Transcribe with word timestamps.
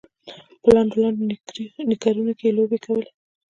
په 0.61 0.69
لنډو 0.75 0.97
لنډو 1.03 1.23
نیکرونو 1.89 2.31
کې 2.39 2.45
یې 2.47 2.55
لوبې 2.57 2.77
کولې. 2.85 3.09